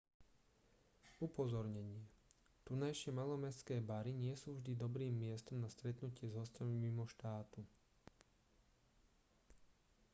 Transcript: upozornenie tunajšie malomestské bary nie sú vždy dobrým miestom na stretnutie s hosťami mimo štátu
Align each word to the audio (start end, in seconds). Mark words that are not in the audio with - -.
upozornenie 1.25 1.99
tunajšie 2.69 3.13
malomestské 3.19 3.77
bary 3.89 4.11
nie 4.23 4.33
sú 4.41 4.49
vždy 4.57 4.71
dobrým 4.83 5.13
miestom 5.25 5.57
na 5.63 5.69
stretnutie 5.75 6.25
s 6.29 6.33
hosťami 6.41 6.73
mimo 6.85 7.03
štátu 7.13 7.59